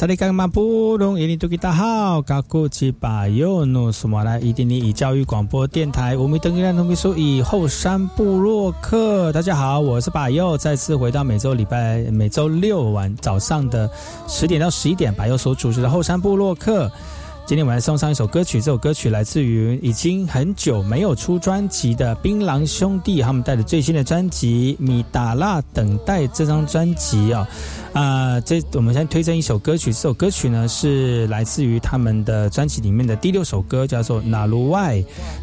[0.00, 13.90] 萨利干马布隆伊尼多吉大好，嘎古吉巴尤努苏马来伊丁尼以教育广播电台，我们登伊兰农民说以后山部落客，大家好，我是巴尤，再次回到每周礼拜每周六晚早上的
[14.26, 16.90] 十点到十一点，巴尤所主持的后山部落客。
[17.50, 27.48] 今天我们来送上一首歌曲，这首歌曲来自于已经很久没有出专辑的槟榔兄弟，他们带的最新的专辑《米达拉等待》这张专辑啊，
[27.92, 34.98] 啊，这我们先推荐一首歌曲，这首歌曲呢是来自于他们的专辑里面的第六首歌，叫做《哪路外》。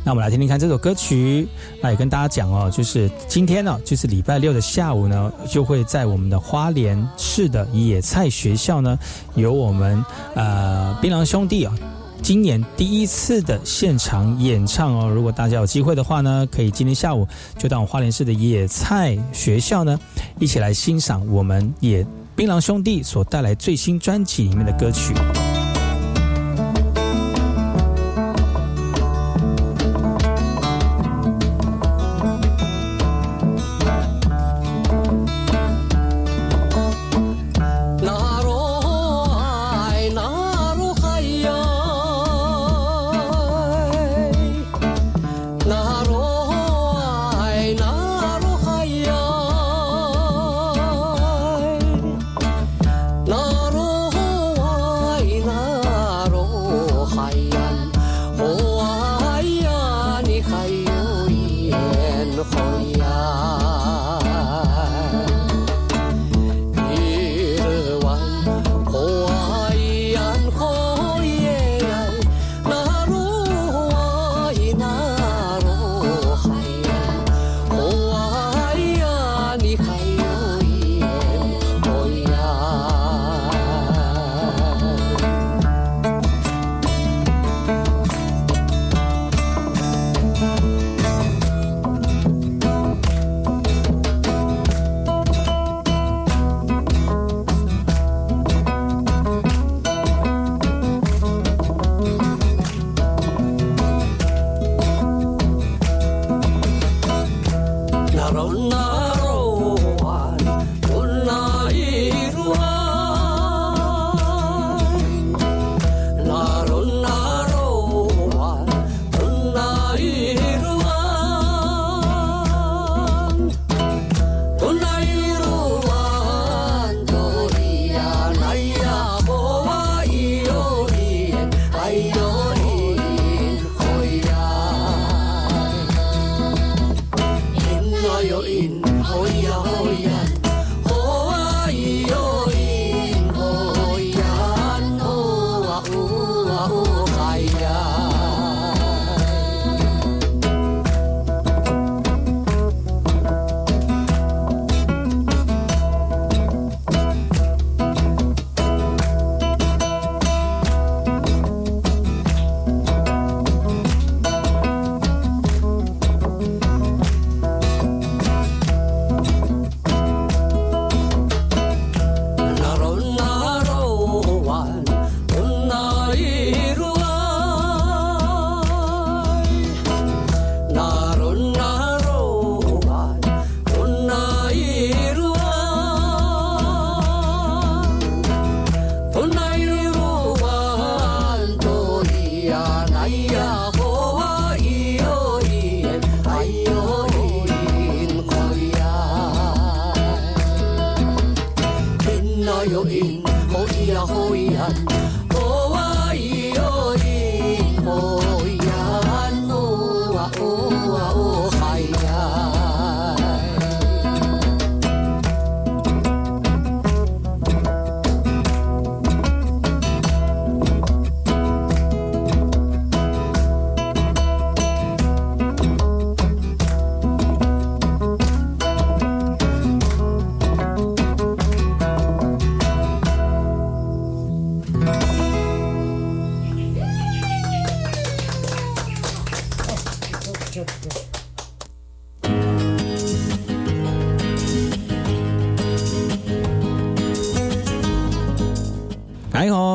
[0.05, 1.45] 那我们来听听看这首歌曲，
[1.81, 8.97] 那也跟大家讲哦，就是今天呢，就是礼拜六的下午呢，就会在我们的花莲市的野菜学校呢，
[9.35, 10.01] 有我们
[10.35, 11.75] 呃槟榔兄弟啊。
[12.21, 15.07] 今年第一次的现场演唱哦！
[15.07, 17.25] 如果大家有机会的话呢，可以今天下午
[17.57, 19.97] 就到我花莲市的野菜学校呢，
[20.39, 25.13] 一起来欣赏我们野槟榔兄弟所带来最新专辑里面的歌曲。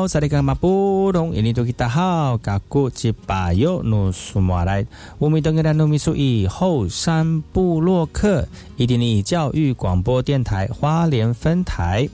[0.07, 4.85] 萨利格马布隆，印尼多吉达好，嘎古吉巴尤努苏马来，
[5.19, 12.09] 乌米登格兰努米苏以后山布洛克，伊迪尼教育广播电台花莲分台。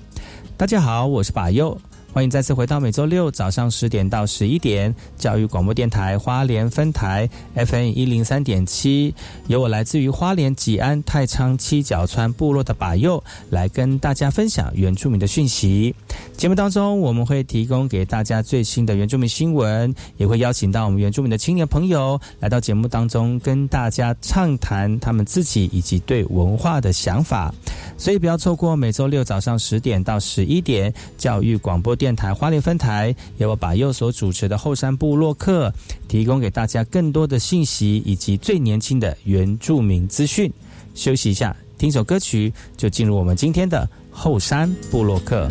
[0.58, 1.78] 大家好，我是巴佑。
[2.12, 9.14] 欢迎再次回到每周六早上十点到十一点，教育广播电台花莲分台 FM 一零三点七，
[9.46, 15.94] 由我来自于花莲吉安太仓七角川部落的把佑来跟大家分享原住民的讯息。
[16.36, 27.54] 节目当中，我们会提供给大家最新的原住民新闻，也会邀请到我们原住民的青年朋友来到节目当中，跟大家畅谈他们自己以及对文化的想法。
[28.00, 31.99] 所以不要错过每周六早上十点到十一点教育广播。
[32.00, 35.72] 电台花莲分台由我把右所主持的后山部落客，
[36.08, 40.50] 提供给大家更多的信息以及最年轻的原住民资讯。
[40.96, 45.50] 休息一下，听首歌曲，就进入我们今天的后山部落客。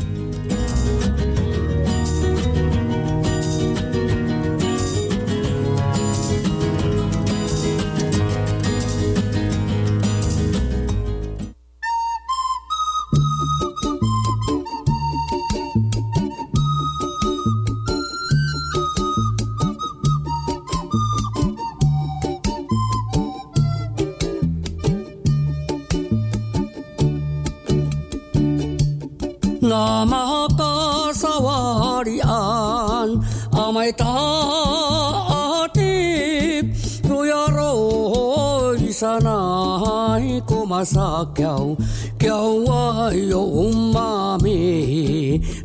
[38.99, 41.79] Sanai ko masa kau
[42.19, 44.59] kau wa yo umami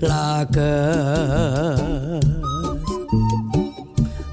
[0.06, 0.78] la ka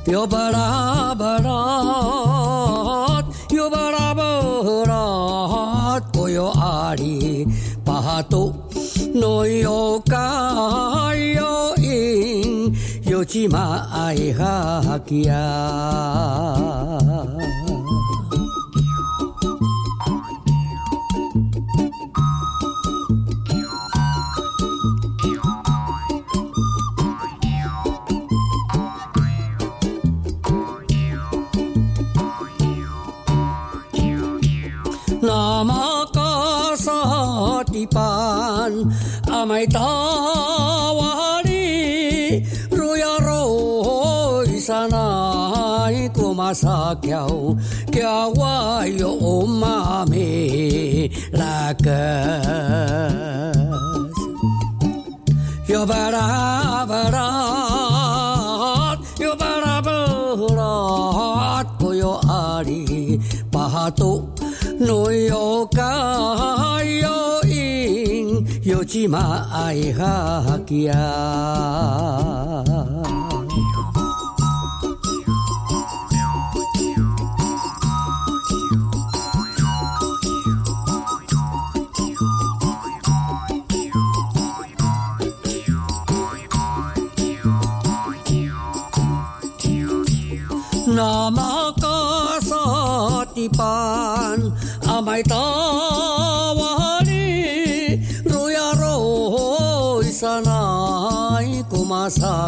[0.05, 0.69] yo bara
[1.17, 1.61] bara
[3.49, 5.05] yo bara bara
[6.13, 7.49] ko yo ari
[7.89, 8.60] pahato
[9.47, 12.73] 哟嘎哟音，
[13.05, 15.37] 哟吉玛哎哈吉呀。
[39.61, 41.61] Mai tawari
[42.73, 47.53] ruya roi sanai kumasa kyau
[47.93, 49.13] kya wa yo
[49.61, 50.33] mame
[51.37, 52.41] lakas
[55.69, 56.25] yo bara
[56.89, 57.29] bara
[59.21, 60.73] yo bara bara
[61.77, 63.21] ko yo ari
[63.53, 64.13] pahato
[64.81, 65.93] no yo ka
[66.49, 66.60] yo
[68.91, 70.91] 有几嘛爱哈家。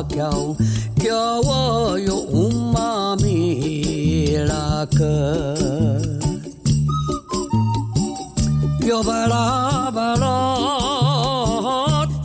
[0.08, 0.30] 叫
[0.96, 5.96] 叫我有妈咪那个，
[8.86, 10.26] 哟巴拉巴拉，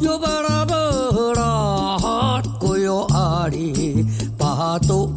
[0.02, 0.76] 有巴拉巴
[1.36, 4.06] 拉，哥哟阿里
[4.38, 5.10] 巴多，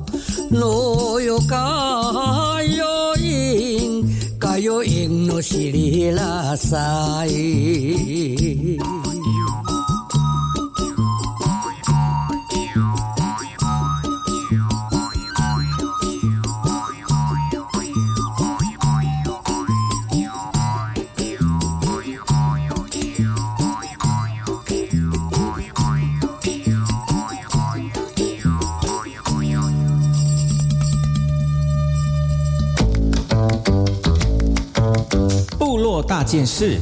[0.50, 4.04] 侬哟卡哟英，
[4.38, 8.09] 卡哟英侬西里拉萨伊。
[36.30, 36.78] 件事。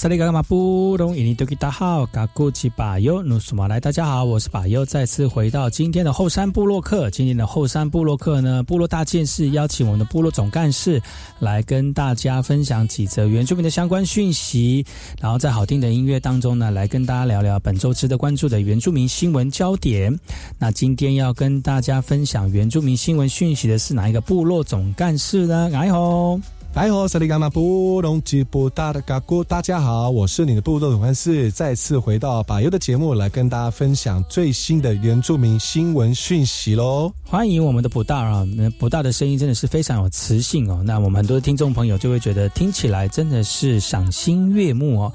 [0.00, 7.10] 萨利嘎玛布隆伊尼多吉达好，嘎古吉巴尤努苏马来，大家好，我是巴尤，再次回到今天的后山部落客。
[7.10, 11.02] 今天的后山部落客呢，部落大件事，邀请我们的部落总干事
[11.38, 14.82] 来跟大家分享几则原住民的相关讯息，
[15.20, 20.18] 然后在好听的音乐当中呢，来跟大家聊聊本周值得关注的原住民新闻焦点。
[20.58, 25.70] 那今天要跟大家分享原住民新闻讯息的是哪一个部落总干事呢？
[25.74, 26.40] 哎吼！
[26.74, 37.12] 哎吼，萨利伽马布隆吉布达的嘎古，大家好，我是你的部落总干事，再次回到把优的节目来跟大家分享最新的原住民新闻讯息喽。
[37.24, 38.46] 欢迎我们的布大啊，
[38.78, 40.80] 布大的声音真的是非常有磁性哦。
[40.84, 45.12] 那我们很多听众朋友就会觉得听起来真的是赏心悦目哦。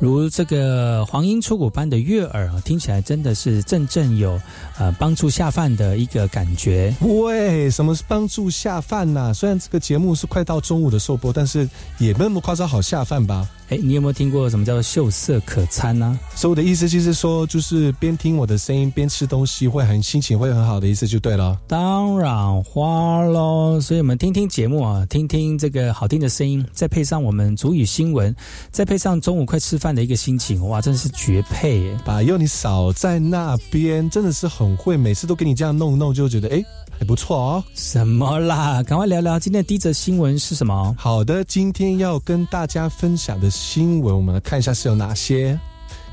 [0.00, 4.40] 如这个黄莺出谷般的悦耳啊，听起来真的是阵阵有
[4.78, 6.94] 呃帮助下饭的一个感觉。
[7.00, 9.32] 喂，什么是帮助下饭呐？
[9.34, 13.48] 虽然这个节目是快到中午的收播，但是也没那么夸张，好下饭吧？
[13.70, 16.18] 哎，你有没有听过什么叫做秀色可餐呢？
[16.34, 21.58] 所以我的意思就是说，就是边听我的声音边吃东西，会很心情会很好的意思就对了。
[21.68, 28.34] 当然花喽，所以我们听听节目啊，听听这个好听的声音，再配上我们主语新闻，
[28.70, 31.98] 再配上中午快吃饭的一个心情，哇，真的是绝配耶！
[32.06, 36.64] 把佑你少在那边，真的是很会，每次都给你这样弄弄，就觉得哎。
[36.98, 38.82] 还不错哦，什么啦？
[38.82, 40.94] 赶快聊聊今天的第一则新闻是什么？
[40.98, 45.56] 好的，今天要跟大家分享的新闻，我们来看一下是有哪些。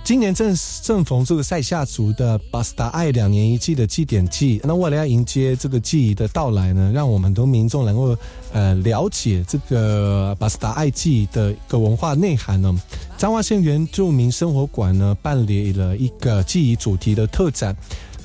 [0.04, 8.15] 今年正正逢这个塞夏族的巴斯达爱两年一季的祭典季，那为了要迎接这个祭仪的到来呢，让我们很多民众能够
[8.54, 12.80] 呃了解这个巴斯达爱祭的一个文化内涵呢，
[13.18, 17.75] 彰化县原住民生活馆呢办理了一个祭仪主题的特展。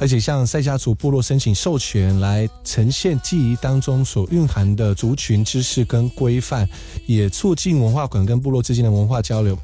[0.00, 6.66] 而且向塞夏族部落申请授权，来呈现记忆当中所蕴含的族群知识跟规范，
[7.06, 9.54] 也促进文化馆跟部落之间的文化交流。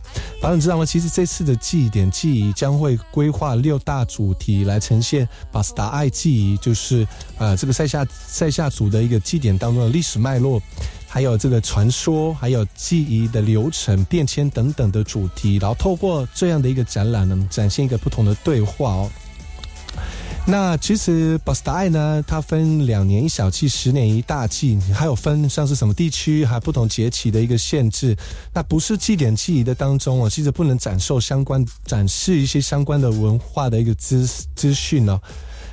[0.43, 0.85] 反正你知道吗？
[0.85, 10.61] 其实这次的记忆点记忆将会规划六大主题来呈现巴斯达爱记忆，就是呃这个塞夏塞夏族的一个祭典当中的历史脉络，
[11.09, 19.11] 还有这个传说，还有记忆的流程变迁等等的主题，然后透过这样的一个展览呢，展现一个不同的对话哦。
[20.49, 28.17] 那其实巴斯达爱呢，它分两年一小季，十年一大季，还有分像是什么地区，还不同节气的一个限制。
[28.55, 34.25] 那不是祭典记忆的当中哦，其实不能展售相关、展示一些相关的文化的一个资
[34.55, 35.21] 资讯哦。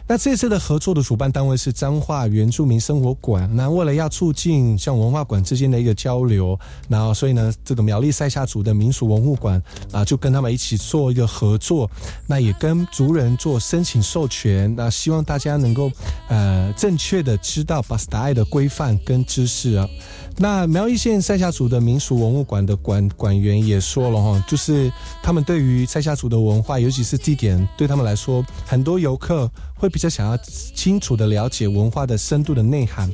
[0.05, 3.49] 那这次的合作的主办单位是彰化原住民生活馆。
[3.55, 11.89] 那为了要促进像文化馆之间的一个交流，然后所以呢，这个苗栗塞夏族的民俗文物馆啊，就跟他们一起做一个合作。
[12.27, 14.73] 那也跟族人做申请授权。
[14.75, 15.89] 那希望大家能够
[16.27, 19.87] 呃正确的知道巴斯达爱的规范跟知识啊。
[20.37, 33.09] 那苗栗县塞夏族的民俗文物馆的馆馆员也说了哈，就是他们对于塞夏族的文化，尤其是地点，对他们来说，很多游客会比较想要清楚的了解文化的深度的内涵。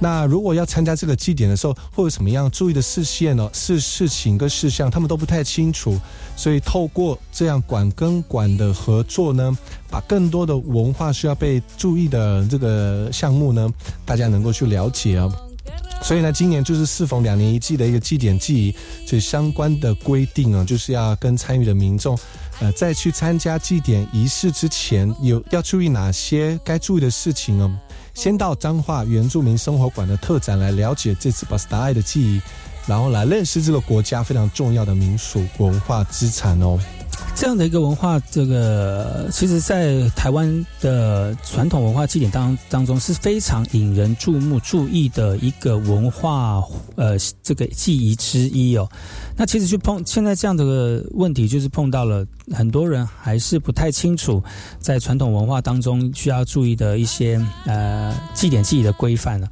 [0.00, 3.48] 那如果要参加这个祭典的时候，会有什么样注意的事项呢？
[3.52, 5.96] 事事情跟事项，他们都不太清楚。
[6.36, 9.56] 所以透过这样馆跟馆的合作呢，
[9.88, 13.72] 把更多的文化需要被注意的这个项目呢，
[14.04, 15.32] 大家能够去了解啊。
[16.02, 18.74] 所以呢，今年就是适逢两年一季的一个祭典祭仪，
[19.06, 22.18] 所以相关的规定啊，就是要跟参与的民众，
[22.60, 27.74] 呃，在去参加祭典仪式之前，有要注意哪些该注意的事情哦。
[28.12, 32.40] 先到彰化原住民生活馆的特展来了解这次巴斯达爱的记忆，
[32.86, 36.78] 然后来认识这个国家非常重要的民俗文化资产哦。
[37.34, 46.62] 这样的一个文化，这个其实，在台湾的传统文化祭典当当中是非常引人注目、注意的一个文化，
[46.94, 48.88] 呃，这个记忆之一哦。
[49.36, 54.42] 那其实就碰现在这样的问题，就是碰到了很多人还是不太清楚，
[54.78, 59.48] 在传统文化当中需要注意的一些呃祭典记忆的规范了。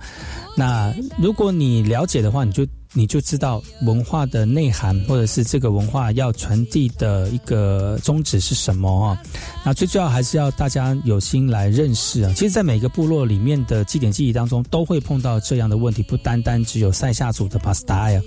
[0.56, 2.64] 那如果你了解的话，你就。
[2.94, 9.22] 你就知道文化的内涵，或者是这个文化要传递的一个宗旨是什么啊？
[9.64, 12.32] 那最重要还是要大家有心来认识啊。
[12.34, 18.20] 其实，在每个部落里面的祭典记忆当中，都会碰到这样的问题，不单单只有塞夏族的巴斯达呀。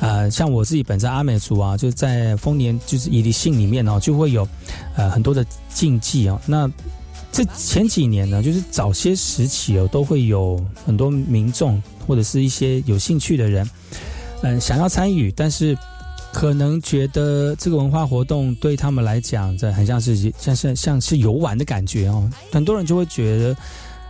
[0.00, 4.46] 啊，像我自己本身阿美族啊，就在丰年就是伊犁信里面哦，就会有
[4.96, 6.40] 呃很多的禁忌啊。
[6.46, 6.70] 那
[7.34, 11.82] 这前几年呢，就是早些时期哦，都会有很多民众。
[12.06, 13.66] 或者是一些有兴趣的人，
[14.42, 15.74] 嗯，想要参与，但是
[16.34, 22.30] 可能觉得这个文化活动对他们来讲，这很像是像像像是游玩的感觉哦。
[22.52, 23.56] 很多人就会觉得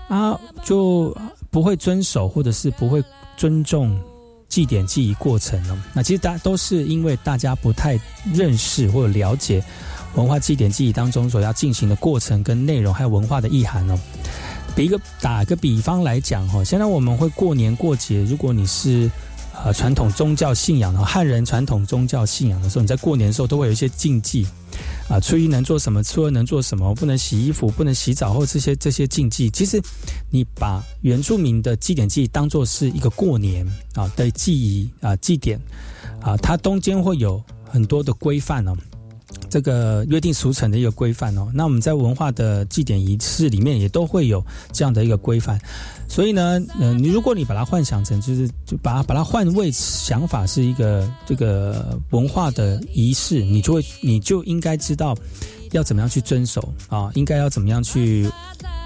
[0.09, 1.17] 啊，就
[1.53, 3.01] 不会遵守，或者是不会
[3.37, 3.97] 尊重
[4.49, 5.85] 祭典记忆过程呢？
[5.95, 7.97] 那其实大家都是因为大家不太
[8.35, 9.63] 认识或者了解
[10.15, 13.99] 文化祭典记忆当中所要进行的过程跟内容，还有文化的意涵呢。
[14.77, 19.11] 比一个打个比方来讲哈，现在我们会过年过节，如果你是
[19.65, 24.47] 呃传统宗教信仰的汉人传统宗教信仰的时候，你在过年的时候都会有一些禁忌。
[25.09, 26.03] 啊，初一能做什么？
[26.03, 26.95] 初二能做什么？
[26.95, 29.51] 不能洗衣服，不能洗澡，或这些这些禁忌。
[29.51, 29.81] 其实，
[30.31, 35.61] 你把原住民的祭典记忆当做是一个过年啊的记忆啊祭典
[36.23, 38.75] 啊，它中间会有很多的规范哦。
[39.49, 45.59] 这个约定俗成的一个规范哦，那我们在文化的祭典仪式里面也都会有这样的一个规范，
[46.09, 55.17] 所以呢，嗯，你如果你把它幻想成就是就把它把它换位想法是一个这个文化的仪式，你就会你就应该知道
[55.75, 58.29] 要怎么样去遵守啊，应该要怎么样去。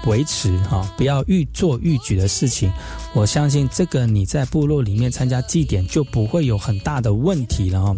[0.05, 2.71] 维持哈，不要欲做欲举的事情。
[3.13, 7.93] 我相信这个你在部落里面参加祭典就不会有很大的问题了哈。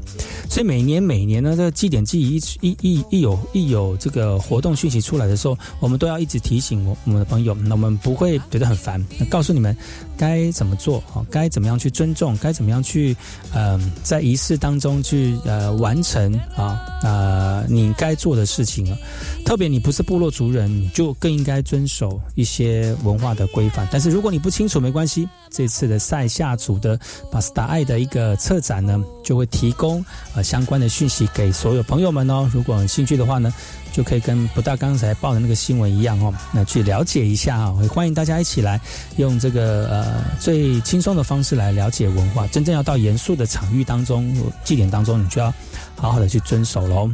[0.50, 9.78] 所以每年每年呢，这个祭典祭一一一一有一有这个活动讯息出来的时候，我们都要一直提醒我我们的朋友，那我们不会觉得很烦，告诉你们
[10.22, 13.16] 该怎么做啊，该怎么样去尊重，该怎么样去
[13.54, 18.98] 嗯在仪式当中去呃完成啊啊你该做的事情啊。
[19.46, 21.82] 特别你不是部落族人，你就更应该遵。
[21.92, 25.28] 守一些文化的规范，但是如果你不清楚，没关系。
[25.50, 26.98] 这次的塞夏族的
[27.30, 30.02] 巴斯达爱的一个策展呢，就会提供
[30.34, 32.50] 呃相关的讯息给所有朋友们哦。
[32.54, 33.54] 如果有兴趣的话呢，
[33.92, 37.74] 就可以跟不大刚才报的那个新闻一样哦，那去了解一下哈。
[37.90, 38.80] 欢迎大家一起来
[39.18, 42.48] 用这个呃最轻松的方式来了解文化。
[42.48, 44.34] 真正要到严肃的场域当中、
[44.64, 45.54] 祭典当中，你就要
[45.96, 47.12] 好好的去遵守喽。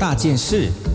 [0.00, 0.89] 大件事。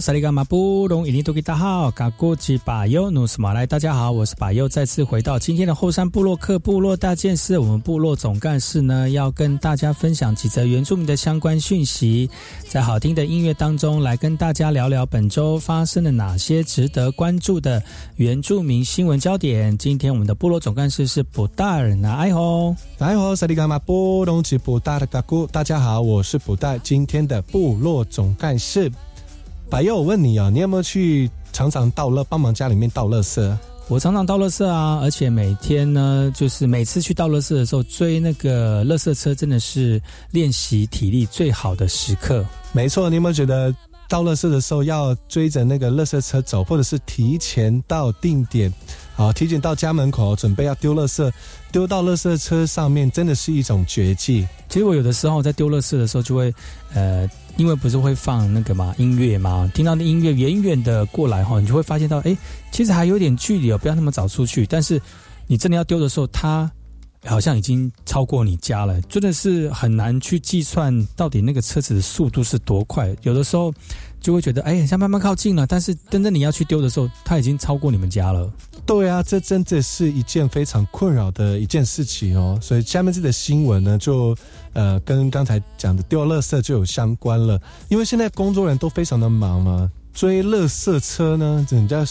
[0.00, 7.58] 萨利嘎马布隆伊尼多吉大号，嘎古吉巴尤努斯马来，大家好，我是巴尤，再次回到今天的后山部落克部落大件事。
[7.58, 12.28] 我们部落总干事呢，要跟大家分享几则原住民的相关讯息，
[12.68, 17.82] 在好听的音乐当中，来跟大家聊聊本周发生了哪些值得关注的
[18.16, 19.76] 原住民新闻焦点。
[19.78, 28.90] 今天我们的部落总干事是布大尔纳埃吼，来吼，萨利嘎马布隆吉布大的嘎古，大家好，我是布大，今天的部落总干事。
[29.68, 33.56] 白佑，我问你啊，你有没有去常常倒垃帮忙家里面倒垃圾？
[33.88, 40.00] 我常常倒垃圾啊，而且每天呢，就是每次去倒垃圾的时候，追那个垃圾车，真的是
[40.30, 42.44] 练习体力最好的时刻。
[42.72, 43.74] 没错，你有没有觉得
[44.08, 48.72] 倒垃圾的时候要追着那个垃圾车走，或者是提前到定点，
[49.16, 51.28] 好，提前到家门口准备要丢垃圾，
[51.72, 54.46] 丢到垃圾车上面，真的是一种绝技。
[54.68, 56.54] 其实我有的时候在丢垃圾的时候，就会
[56.94, 57.28] 呃。
[57.56, 62.36] 因为不是会放那个嘛音乐嘛，听到那音乐远远的过来哈，你就会发现到，哎，
[62.70, 64.66] 其实还有点距离哦，不要那么早出去。
[64.66, 65.00] 但是
[65.46, 66.70] 你真的要丢的时候，它
[67.24, 73.14] 好像已经超过你家了，真的是很难去计算到底那个车子的速度是多快。
[73.22, 73.72] 有的时候
[74.26, 78.50] 就会觉得，哎，像慢慢靠近了，但是真正你要去丢的时候，它已经超过你们家了。
[78.84, 82.58] 对啊，这真的是一件非常困扰的一件事情哦。
[82.60, 84.36] 所以下面这个新闻呢，就。
[84.72, 87.58] 呃，跟刚才讲的丢垃圾就有相关了，
[87.88, 92.02] 因为现在工作人员都非常的忙嘛，追乐色车呢，人家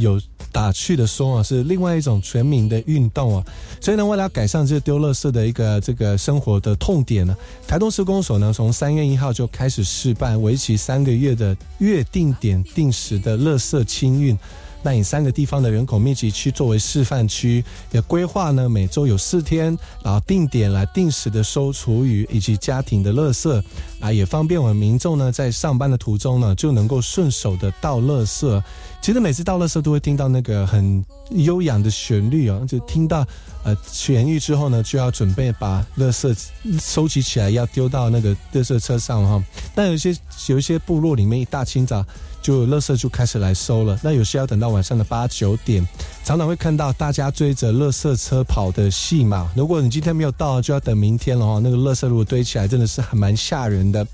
[0.00, 3.44] 有打趣的说啊，是另外一种全民的运动啊。
[3.80, 14.36] 所以呢，为了改善这丢乐色的一个这个生活的痛点呢，台东施工所呢，从三月一号就开始试办为期三个月的月定点定时的乐色清运。
[14.84, 23.62] 那以三个地方的人口密集区作为示范区，也规划呢每周有四天，然后定点来定时的收厨余以及家庭的垃圾，
[23.98, 28.62] 啊，也方便我们民众呢在上班的途中呢就能够顺手的倒垃圾。
[29.00, 33.26] 其实每次倒垃圾都会听到那个很悠扬的旋律哦，就听到
[33.62, 36.36] 呃痊愈之后呢，就要准备把垃圾
[36.78, 39.42] 收集起来，要丢到那个垃圾车上哈。
[39.74, 40.14] 但有些
[40.48, 42.04] 有一些部落里面一大清早。
[42.44, 45.82] 就垃圾就开始来收了，那有些要等到晚上的八九点，
[46.24, 49.50] 常常会看到大家追着垃圾车跑的戏码。
[49.56, 51.58] 如果你今天没有到，就要等明天了哈。
[51.58, 54.06] 那个垃圾如果堆起来，真的是还蛮吓人的。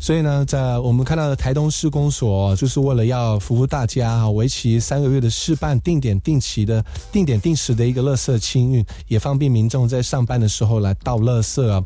[0.00, 11.84] 所以呢，在我们看到的台东市公所，就是为了要服务大家哈，为期三个月的试办定点定期的定点定时的一个垃圾清运，也方便民众在上班的时候来倒垃圾啊。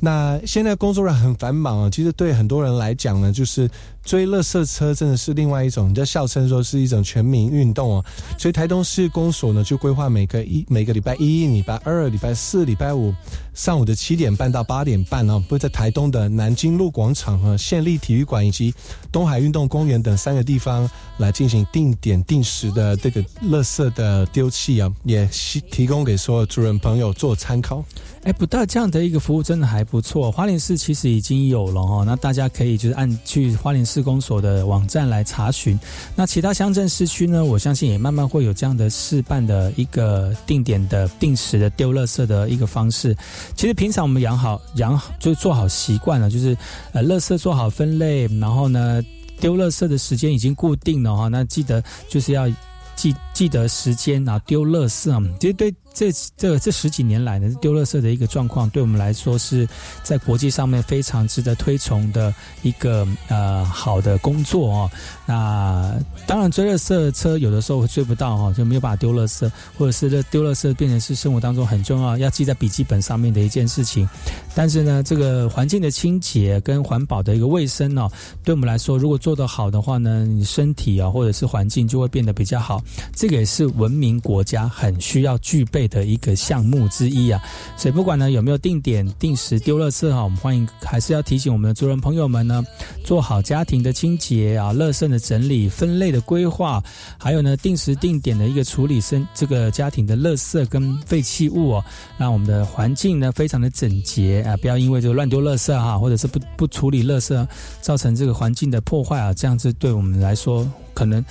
[0.00, 3.70] 那现在工作人很繁忙啊，其实对很多人来讲呢，就是。
[4.02, 8.04] 追乐色车真的是另外一种，人家笑称说是一种全民运动哦。
[8.38, 13.14] 所以台东市公所呢，就规划每个一每个礼拜一、礼拜二、礼拜四、礼拜五
[13.52, 18.74] 上午的七点半到八点半哦，会在台东的南京路广场和县立体育馆以及
[19.12, 25.28] 东海运动公园等三个地方来进行定点定时的这个乐色的丢弃啊，也
[25.70, 27.84] 提供给所有主人朋友做参考。
[28.22, 30.30] 哎，不到这样的一个服务真的还不错。
[30.30, 33.80] 花莲市其实已经有了哈，那大家可以就是按去花莲。
[33.90, 35.76] 市公所的网站来查询，
[36.14, 37.44] 那其他乡镇市区呢？
[37.44, 43.16] 我相信也慢慢会有这样的示范的一个定点的、定时的丢垃圾的一个方式。
[43.56, 46.56] 其实平常我们养好、养好就做好习惯了，就是
[46.92, 49.02] 呃，垃圾做好分类，然后呢，
[49.40, 51.26] 丢垃圾的时间已经固定了哈。
[51.26, 52.48] 那记得就是要
[52.94, 55.74] 记记得时间啊，丢垃圾啊，其实对。
[55.92, 59.68] 这这这十几年来呢，丢垃圾的一个状况，对我们来说是
[60.04, 64.90] 在国际上面非常值得推崇的一个呃好的工作哦。
[65.26, 65.92] 那
[66.28, 74.08] 当然追垃圾车有的时候会追不到哈，就没有办法丢垃圾，或者是丢垃圾变成是生活当中很重要要记在笔记本上面的一件事情。
[74.54, 78.08] 但是呢，这个环境的清洁跟环保的一个卫生哦，
[78.44, 82.80] 对我们来说，如果做得好的话呢，你身体啊或者是环境就会变得比较好。
[83.12, 85.80] 这个也是文明国家很需要具备。
[85.90, 87.42] 的一个项目之一啊，
[87.76, 92.62] 所以不管呢有没有定点定时丢垃圾哈，我们欢迎还是要提醒我们的族人朋友们呢，
[93.02, 96.80] 做好家庭的清洁啊，垃圾的整理、分类的规划，
[97.18, 101.84] 还有呢定时定点的一个处理生这个家庭的垃圾跟废弃物哦，
[102.18, 107.48] 让我们的环境呢非常的整洁啊，不要因为这个乱丢垃圾哈，或者是不不处理垃圾，
[107.80, 111.24] 造成这个环境的破坏啊，这样子对我们来说可能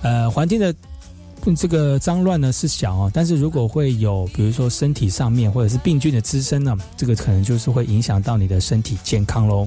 [0.00, 0.72] 呃环境的。
[1.54, 9.66] 这个脏乱呢是小哦，但是如果会有，比如说身体上面或者是病菌的滋生呢，这个可能就是会影响到你的身体健康喽。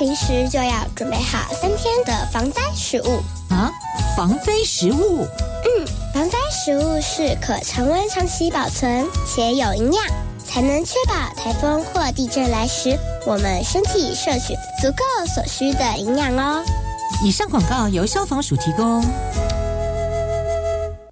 [0.00, 3.20] 平时就要准备好三天的防灾食物。
[3.50, 3.70] 啊！
[4.16, 10.02] 防灾食物，嗯防灾食物是可常温长期保存且有营养，
[10.42, 16.64] 才能确保台风或地震来时，我们身体摄取足够所需的营养哦。
[17.22, 19.04] 以上广告由消防署提供。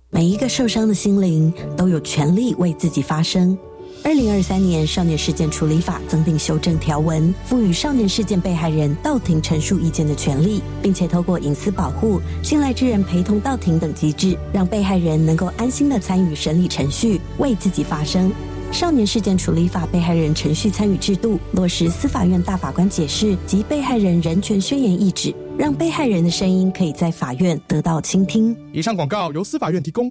[0.09, 3.59] 每一个受伤的心灵都有权利为自己发声。
[4.05, 18.33] 二零二三年少年事件处理法增订修正条文，赋予少年事件被害人到庭陈述意见的权利，并且透过隐私保护、信赖之人陪同到庭等机制，让被害人能够安心的参与审理程序，为自己发声。
[18.71, 28.57] 少年事件处理法被害人程序参与制度落实司法院大法官解释及被害人人权宣言意旨，让被害人的声音可以在法院得到倾听。
[28.73, 30.11] 以上广告由司法院提供。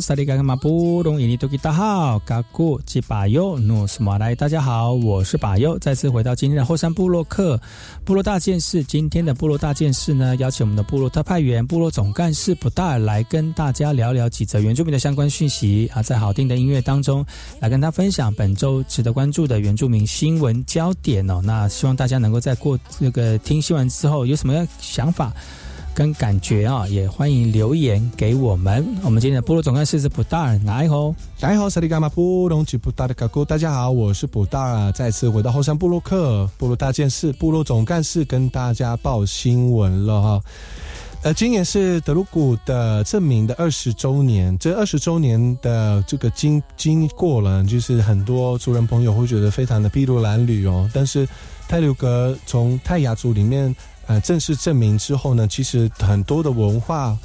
[0.00, 7.60] 萨利嘎嘎马布隆伊尼多吉大好，嘎古吉巴尤努斯马来，大家好，我是巴尤，再次回到今天的后山部落客
[8.04, 8.82] 部落大件事。
[8.82, 17.24] 今天的部落大件事呢，邀请我们的部落特派员、部落总干事不大来跟大家聊聊几则原住民的相关讯息啊，在好听的音乐当中
[17.60, 21.40] 来跟他分享本周值得关注的原住民新闻焦点哦。
[21.44, 25.32] 那希望大家能够在过这个听新闻之后有什么想法。
[25.94, 28.86] 跟感觉啊，也欢迎留言给我们。
[29.02, 31.14] 我们今天的部落总干事是普大哪一吼？
[31.38, 40.42] 大家好，萨利伽马布隆吉布达的卡古，大家好，我是布达啊，再次回到后山部落克部落大件事，部落总干事跟大家报新闻了哈。
[41.22, 50.88] 呃，今年是德鲁古的证明的二十周年，这二十周年的这个经经过了，就是很多族人朋友会觉得非常的筚路蓝缕哦。
[50.94, 51.28] 但是
[51.68, 53.74] 泰鲁格从泰雅族里面
[54.10, 57.16] 呃正式证明之后呢，其实很多的文化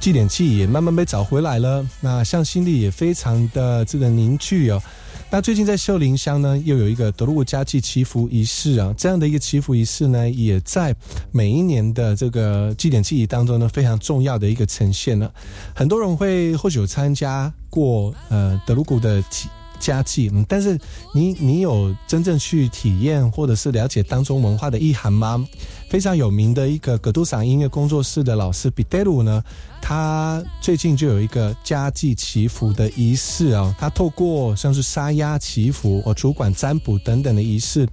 [0.00, 1.86] 祭典记忆也慢慢被找回来了。
[2.00, 4.82] 那向心力也非常的这个凝聚哦。
[5.30, 10.92] 那最近在秀林乡呢，又有一个德鲁古家祭祈福仪式啊，这样的一个祈福仪式呢，也在
[11.30, 15.32] 每一年的这个祭典记忆当中呢，非常重要的一个呈现了。
[15.72, 20.76] 很多人会或许有参加过呃德鲁古的祭家祭，嗯，但是
[21.14, 25.46] 你你有真正去体验或者是了解当中文化的意涵吗？
[25.92, 29.44] 非常有名的一个格杜桑音乐工作室的老师比德鲁呢，
[29.82, 37.86] 他最近就有一个家祭祈福的仪式啊，他透过像是沙鸭祈福、哦主管占卜等等的仪式，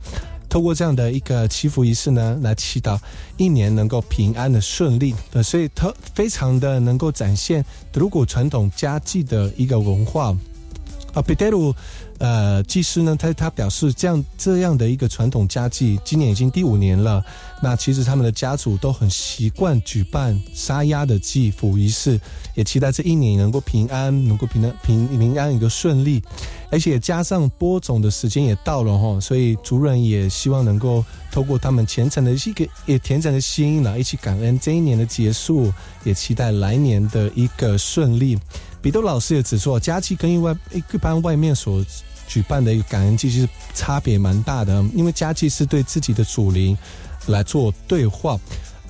[0.48, 2.98] 透过这样的一个祈福仪式呢，来祈祷
[3.36, 10.34] 一年能够平安的顺利，呃，所以他非常的能够展现德鲁古传统家祭的一个文化。
[11.12, 11.74] 啊，比德鲁，
[12.20, 17.24] 呃，技师呢，他他表示，这样这样的一个传统家祭，今年已经第五年了。
[17.62, 22.20] 那其实他们的家族都很习惯举办杀鸭的祭福仪式，
[22.56, 26.22] 也期待这一年能够平安，能够平安平平安一个顺利。
[26.72, 38.38] 而且加上播种的时间也到了哈，所以族人也希望能够透过他们虔诚的一个也虔诚的心呢，一起感恩这一年的结束，也期待来年的一个顺利。
[38.82, 40.56] 彼得老师也指出，家祭跟一外
[40.94, 41.84] 一般外面所
[42.30, 44.82] 举办的一个感恩祭，其实差别蛮大的。
[44.96, 46.78] 因为家祭是对自己的祖灵
[47.28, 48.40] 来做对话。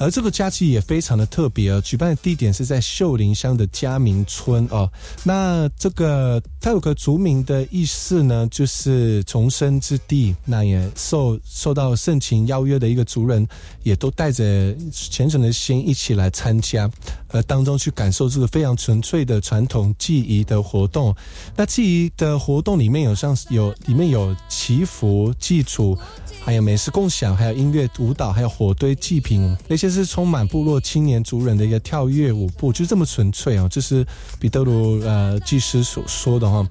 [0.02, 4.89] 而这个假期也非常的特别，举办的地点是在秀林乡的嘉明村哦。
[5.25, 10.34] 那这个它有个族名的意思呢，就是重生之地。
[10.45, 13.45] 那也受受到盛情邀约的一个族人，
[13.84, 16.89] 也都带着虔诚的心一起来参加，
[17.29, 21.15] 呃，当中去感受这个非常纯粹的传统祭仪的活动。
[21.55, 25.97] 那祭仪的活动里面有像有里面有祈福祭祖。
[26.41, 33.67] 还有美食共享，还有音乐舞蹈，还有火堆祭品，那些是充满部落青年族人的一个跳跃舞步，就这么纯粹哦。
[33.69, 34.07] 这是
[34.39, 36.65] 彼得鲁呃祭师所说的哈，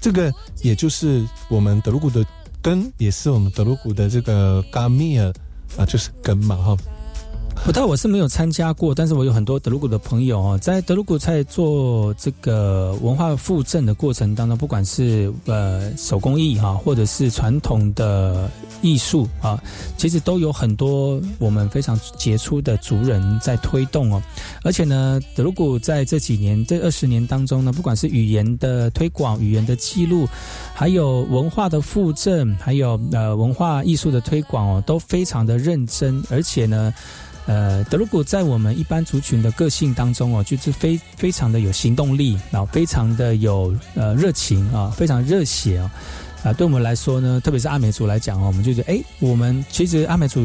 [0.00, 0.30] 这个
[0.62, 2.26] 也就是我们德鲁古的
[2.60, 5.32] 根，也是我们德鲁古的这个嘎米尔
[5.78, 6.76] 啊，就是根嘛哈。
[7.62, 18.50] 不但我是没有参加过，但是我有很多德鲁古的朋友哦，在德鲁古在做这个文化复振的过程当中，不管是呃手工艺哈，或者是传统的
[18.82, 19.58] 艺术啊，
[19.96, 24.22] 其实都有很多我们非常杰出的族人在推动哦。
[24.62, 30.28] 而且呢，德鲁古在这几年这二十年当中呢，不管是语言的推广、语言的记录，
[30.74, 36.92] 还有文化的复振，还有呃文化艺术的推广哦，都非常的认真，而且呢。
[37.46, 45.90] 呃，德鲁古在我们一般族群的个性当中哦，就是非非常的有行动力，然后非常的有呃热情啊，非常热血啊，
[46.42, 50.40] 啊，对我们来说呢，特别是阿美族来讲哦，我们就觉得，哎，我们其实阿美族，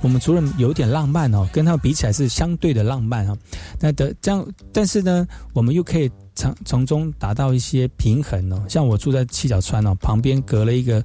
[0.00, 3.36] 我们族人有点浪漫哦，跟他们比起来是相对的浪漫啊。
[3.78, 8.64] 那的这样，但是呢，我们又可以从从中达到一些平衡哦。
[8.68, 11.04] 像我住在七角川哦，旁边隔了一个。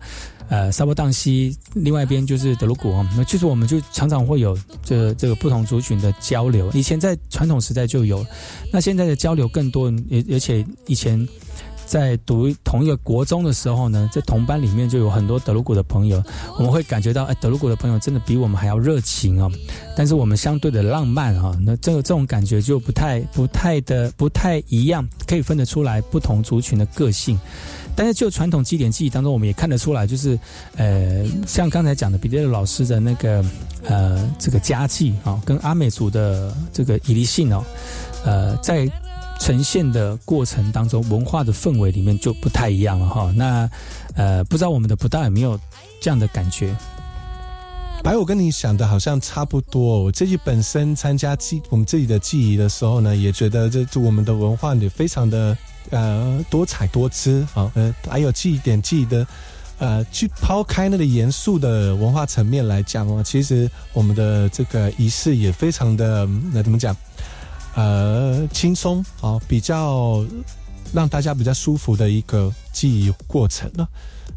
[0.49, 2.93] 呃，沙波荡溪，另外一边就是德鲁古。
[3.17, 6.69] 那其实我们就常常会有这这个不同族群的交流。
[6.73, 8.23] 以前在传统时代就有，
[8.71, 9.87] 那现在的交流更多。
[10.11, 11.27] 而而且以前
[11.85, 16.23] 在读同一个国中的时候呢，在同班里面就有很多德鲁古的朋友。
[16.57, 19.49] 我们会感觉到，哎，德鲁古的朋友真的比我们还要热情啊。
[19.97, 27.39] 但是我们相对的浪漫啊，那这个这种感觉就不太不太的不太一样，可以分得出来不同族群的个性。
[27.95, 30.37] 但是就传统祭典记忆当中，我们也看得出来，就是，
[30.77, 33.45] 呃，像刚才讲的彼得老师的那个，
[33.83, 37.63] 呃，这个家祭啊，跟阿美族的这个伊犁性哦，
[38.25, 38.89] 呃，在
[39.39, 43.31] 呈现的过程当中，文化的氛围里面就不太一样了哈。
[43.35, 43.69] 那，
[44.15, 45.59] 呃，不知道我们的不大有没有
[46.01, 46.75] 这样的感觉？
[48.03, 50.03] 白，我跟你想的好像差不多。
[50.03, 55.55] 我自己本身参加祭我们自己的记忆的时候呢，也觉得这我们的文化也非常的。
[55.89, 59.27] 呃，多彩多姿啊，呃，还有记忆点记忆的，
[59.77, 66.95] 呃，去抛开那个严肃的文化层面来讲哦，其实我们的这个仪式也非常的，那怎么讲？
[67.75, 70.25] 呃，轻松啊，比较
[70.93, 73.87] 让大家比较舒服的一个记忆过程呢。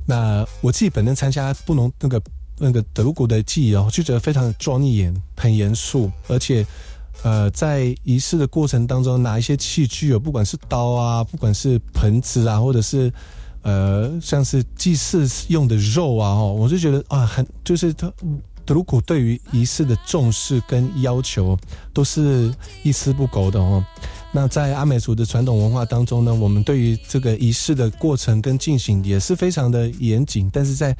[0.05, 2.23] 那我自己本身参加不能那个
[2.59, 6.67] 那个德国的记忆哦，就觉得非常的庄严、很严肃，而且。
[7.23, 13.13] 呃，在仪式的过程当中，拿一些器具哦，不管是刀啊，不管是盆子啊，或者是
[13.63, 18.13] 呃，像是祭祀用的肉啊，哦，我就觉得啊，很就是他
[18.65, 21.59] 德鲁古对于仪式的重视跟要求
[21.93, 22.53] 都是
[22.85, 23.85] 一丝不苟的哦。
[24.31, 30.97] 那在阿美族的传统文化当中呢，我们对于这个仪式的过程跟进行也是非常的严谨，但是在。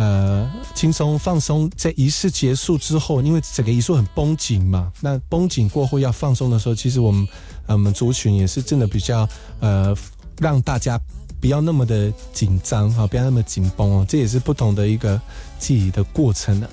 [0.00, 7.28] 呃，轻松放松，在仪式结束之后，因为整个仪式很绷紧嘛，那绷紧过后要放松的时候，其实我们，
[7.66, 9.28] 我们族群也是真的比较，
[9.60, 9.94] 呃，
[10.38, 10.98] 让大家
[11.38, 15.20] 不要那么的紧张哈，不要那么紧绷哦，这也是不同的一个
[15.58, 16.66] 记忆的过程呢。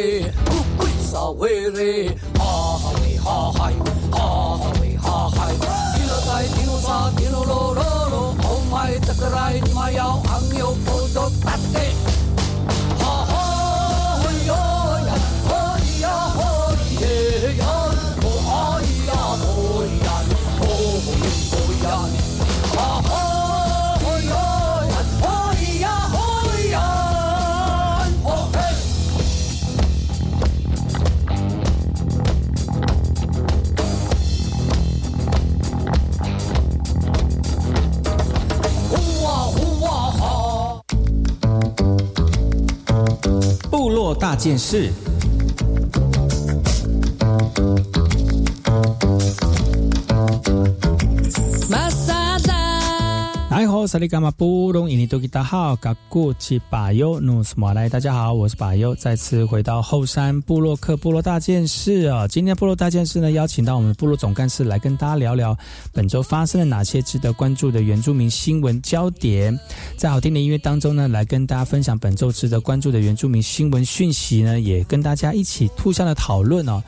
[0.00, 2.86] 乌龟烧火嘞，哈嗨
[3.22, 3.72] 哈嗨，
[4.10, 5.52] 哈嗨哈嗨，
[5.98, 11.99] 一路在一路杀，一路啰啰啰，我迈着杆子迈到安丘坡度大嘞。
[44.40, 44.90] 件事。
[53.90, 62.28] 萨利伽马布隆伊尼多吉达好，嘎古奇巴尤努斯马来，大家好，我是巴尤，再次回到后山部落克部落大件事啊。
[62.28, 65.58] 今天部落大件事呢，邀请到我们部落总干事来跟大家聊聊
[65.92, 69.58] 本周发生了哪些值得关注的原住民新闻焦点。
[69.96, 76.80] 在好听的音乐当中呢，来跟大家分享本周值得关注的原住民新闻讯息呢，也跟大家一起互相的讨论哦。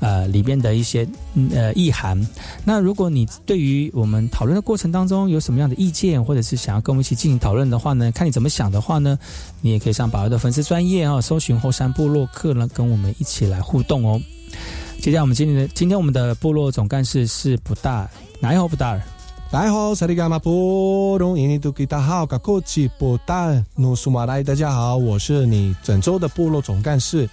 [0.00, 1.06] 呃，里面的一些
[1.54, 2.20] 呃意涵。
[2.64, 9.18] 那如果你对于我们讨论的过程当中有什么样的意见，或者是想要跟我们一起进行讨论的话呢，看你怎么想的话呢，
[9.60, 14.20] 你也可以上宝儿的粉丝专业哦，搜寻后山部落客呢，跟我们一起来互动哦。
[15.00, 19.00] 接下来我们今天的今天我们的部落总干事是不大，哪一号不大？
[19.50, 27.28] 大家好，萨利伽马布隆伊尼都给大好，嘎古吉布达努苏马来，大家好，我是你整周的部落总干事。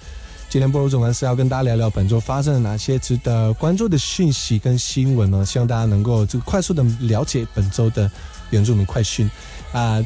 [0.49, 5.45] 今天部落总干事要跟大家聊聊本周发生了哪些值得关注的讯息跟新闻呢？
[5.45, 8.09] 希望大家能够这个快速的了解本周的
[8.49, 9.29] 原住民快讯
[9.73, 10.01] 啊。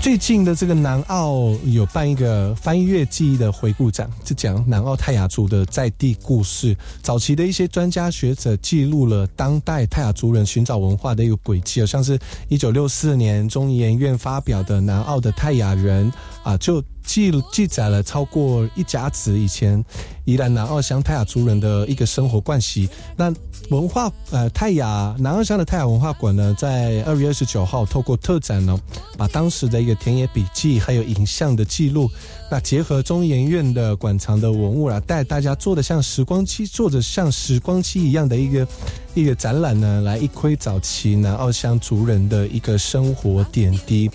[0.00, 6.76] 最近的这个南澳有办一个翻越记忆的回顾展，就讲南澳泰雅族的在地故事。
[7.00, 12.18] 早期的一些专家学者记录了当代泰雅族人寻找文化的一个轨迹，像是
[12.48, 16.10] 一九六四年中研院发表的《南澳的泰雅人》
[16.42, 16.82] 啊，就。
[17.10, 19.84] 记记载了超过一甲子以前
[20.24, 22.88] 宜兰南澳乡泰雅族人的一个生活惯习。
[23.16, 23.34] 那
[23.70, 28.78] 文化呃泰雅南澳乡的泰雅文化馆呢，在二月二十九号透过特展呢，
[29.18, 32.08] 把当时的一个田野笔记还有影像的记录，
[32.48, 38.68] 那结合中研院的馆藏的文物啊，带大家做的像时光机，做的像时光机一样的一个
[39.14, 44.08] 一个展览呢，来一窥早期南澳乡族人的一个生活点滴。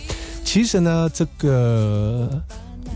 [0.46, 2.42] 其实呢，这个。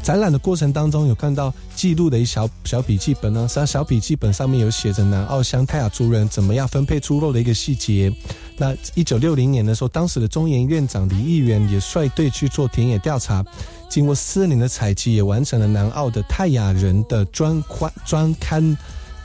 [0.01, 8.11] 展览的过程当中，有看到记录的一小小笔记本呢，是小笔记本上面有写着南澳乡泰雅族人怎么样分配猪肉的一个细节。
[8.57, 13.45] 那一九六零年的时候，当时的中研院长李议员也率队去做田野调查，
[13.87, 18.75] 经过四年的采集，也完成了南澳的泰雅人的专刊专刊。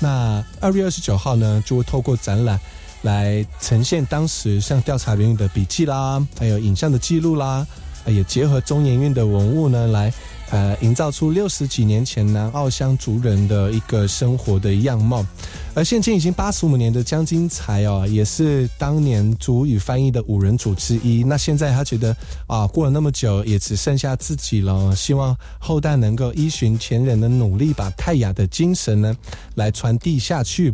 [0.00, 2.60] 那二月二十九号呢，就会透过展览
[3.02, 7.66] 来呈现当时像调查人员的笔记啦，还有影像的记录啦，
[8.06, 10.12] 也结合中研院的文物呢来。
[10.50, 15.26] 呃，营造出六十几年前南澳乡族人的一个生活的样貌，
[15.74, 21.24] 而现今已经八十五年的江金才哦，也是当年主语翻译的五人组之一。
[21.24, 22.16] 那现在他觉得
[22.46, 29.16] 啊，过了那么久，也只剩下自己了，希望后代能够依循前人的努力，把泰雅的精神呢，
[29.56, 30.72] 来传递下去。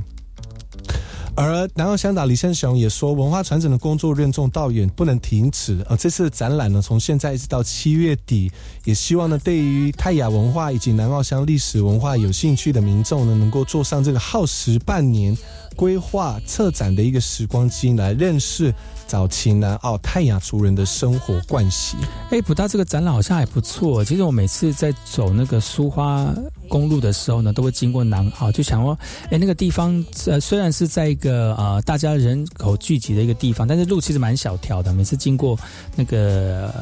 [1.37, 5.85] 而南澳乡长李胜雄也说，文化传承的工作任重道远，不能停止。
[5.89, 8.51] 而这次的展览呢，从现在一直到七月底，
[8.85, 15.37] 也希望呢，对于泰雅文化以及南澳乡历史文化有兴趣的民众呢，能够坐上这个耗时半年
[15.77, 18.75] 规划策展的一个时光机，来认识。
[19.11, 21.97] 早期南澳泰雅族人的生活惯习。
[22.31, 24.05] 哎，普大这个展览好像还不错。
[24.05, 26.33] 其实我每次在走那个苏花
[26.69, 28.97] 公路的时候呢，都会经过南澳，就想说，
[29.29, 34.93] 哎，那个地方呃，虽然是在一个呃大家人口聚集的一个地方，但是路其实蛮小条的。
[34.93, 35.59] 每次经过
[35.97, 36.73] 那个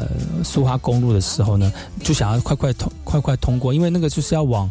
[0.44, 1.72] 苏花公路的时候呢，
[2.04, 4.70] 就想要快快通快快通过，因为那个就是要往。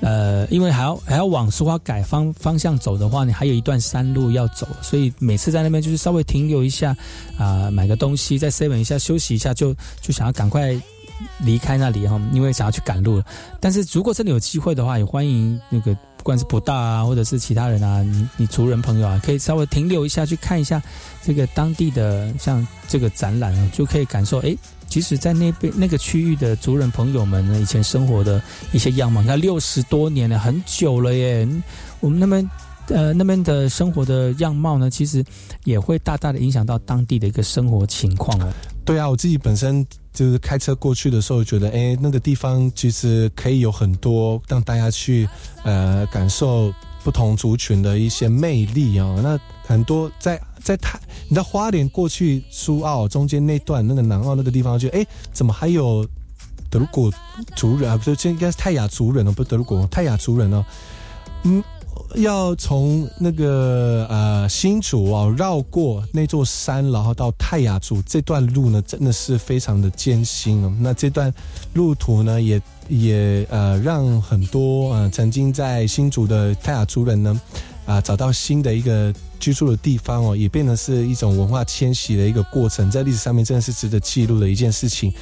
[0.00, 6.96] 呃，因为还要还要往苏花改方方向走的话，你还有一段山路要走，所以每次在那边就是稍微停留一下，
[7.38, 10.74] 啊，买个东西，再 seven 一下休息一下，就就想要赶快
[11.38, 13.22] 离开那里哈，因为想要去赶路。
[13.60, 20.82] 但是如果真的有机会的话，也欢迎那个不管是普大啊，或者是其他人啊，你你族人朋友啊，可以稍微停留一下，去看一下
[21.22, 24.56] 这个当地的像这个展览啊，就可以感受哎。
[24.90, 31.48] 即使在那边那个区域的族人朋友们呢，以前生活的一些样貌，你看六十多年了，很久了耶。
[32.00, 32.50] 我们那边
[32.88, 35.24] 呃那边的生活的样貌呢，其实
[35.64, 38.52] 也会大大的影响到当地的一个生活情况哦。
[38.84, 45.26] 对啊，我自己本身就是开车过去的时候，觉得哎，那个地方其实可以有很多让大家去
[45.62, 46.70] 呃感受。
[47.02, 50.98] 不同族群的一些魅力啊，那很多在在泰，
[51.28, 56.06] 你在花莲过去苏澳中间那段那个南澳那个地方，就哎，怎么还有
[56.70, 57.10] 德鲁古
[57.56, 57.96] 族人啊？
[57.96, 60.64] 不是，这应该是泰雅族人哦，不是德鲁古泰雅族人哦。
[61.44, 61.62] 嗯，
[62.16, 70.72] 要从那个呃新竹啊绕过那座山，然后到泰雅族这段路呢，真的是非常的艰辛哦。
[70.80, 71.32] 那这段
[71.74, 72.60] 路途呢，也。
[72.90, 77.40] 也呃让很多呃曾经在新竹的泰雅族人呢，
[77.86, 85.12] 啊找到新的一个居住的地方哦，也变成是一种文化迁徙的一个过程，在历史上面真的是值得记录的一件事情。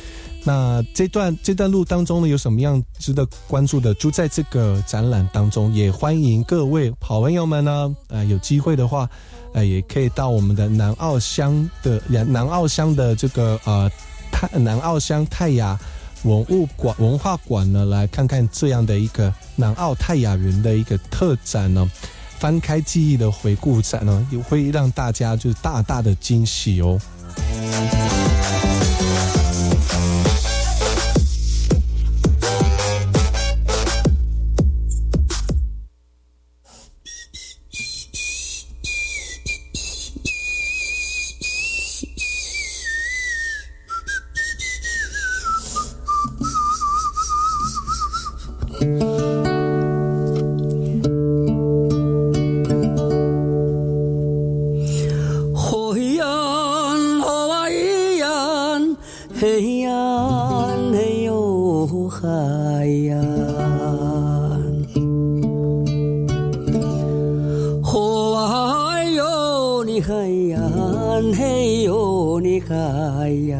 [0.44, 3.92] 那这段这段路当中呢，有什么样值得关注的？
[3.94, 9.08] 就在这个展览当中，也欢迎各位好朋友们呢，呃，有机会的话，
[9.52, 13.90] 呃，也可以到我们的南澳乡的南澳乡的这个呃
[14.30, 15.78] 泰南澳乡泰雅
[16.22, 21.90] 文物馆文化馆呢，来看看这样的一个南澳泰雅人的一个特展呢。
[22.39, 26.99] 翻开记忆的回顾展呢，也会让大家就是大大的惊喜哦。
[70.01, 70.61] 嘿呀，
[71.36, 73.59] 嘿哟，你嘿呀。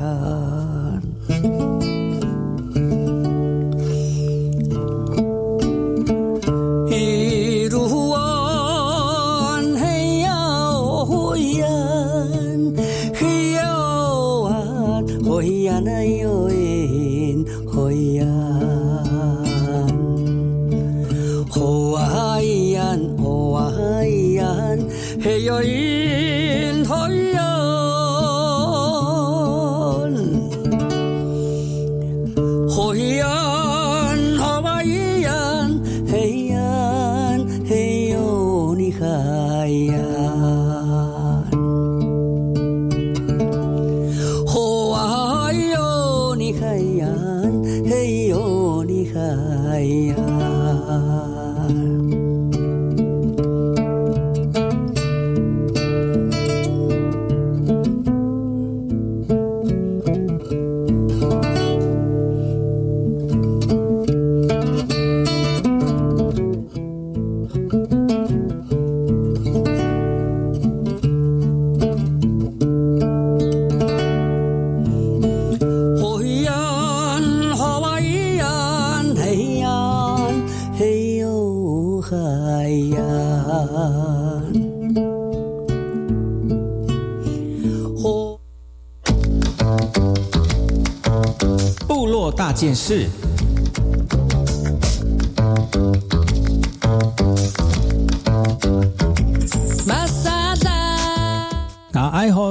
[92.59, 93.07] 件事。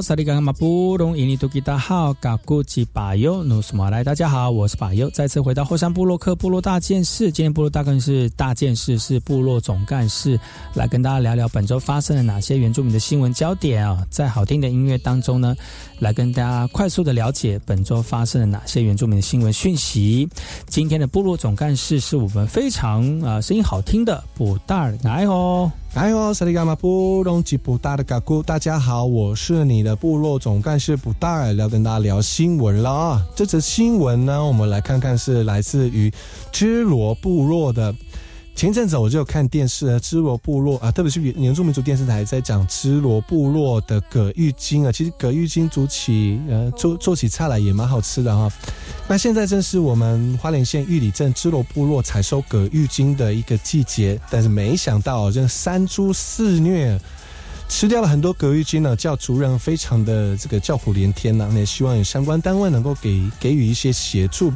[0.02, 7.32] 萨利嘎马布隆伊尼图吉达好，嘎古吉巴尤努斯马来，大家好，我是巴尤，再次回到后山部落克部落大件事。
[7.32, 10.40] 今天部落大干事大件事是部落总干事
[10.74, 15.56] 来跟大家聊聊本周发生了哪些原住民的新闻焦点啊，在好听的音乐当中呢，
[16.00, 20.28] 来跟大家快速的了解本周发生了哪些原住民的新闻讯息。
[20.68, 25.72] 今天的部落总干事是我们非常啊声音好听的布达尔来哦。
[25.94, 33.26] 来哦，萨利伽马布隆吉布达的嘎咕，大家好，我是你的部落总干事布达尔，要跟大家聊新闻了啊！
[33.34, 36.12] 这则新闻呢，我们来看看是来自于
[36.52, 37.96] 芝罗部落的。
[38.54, 48.52] 前阵子我就有看电视啊，支罗部落啊，特别是原住民族电视台在讲芝罗部落的葛玉金啊，其实葛玉金煮起呃做做起菜来也蛮好吃的哈。
[49.08, 57.00] 那现在正是我们花莲县玉里镇芝罗部落采收葛玉金的一个季节，但是没想到这山猪肆虐，
[57.70, 64.52] 吃掉了很多葛玉金呢，叫族人非常的这个叫苦连天呐，也希望有相关单位能够给给予一些协助。